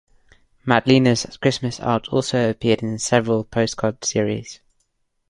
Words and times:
Madlener's 0.65 1.37
Christmas 1.37 1.79
art 1.79 2.07
also 2.07 2.49
appeared 2.49 2.81
in 2.81 2.97
several 2.97 3.43
postcard 3.43 4.03
series. 4.03 4.59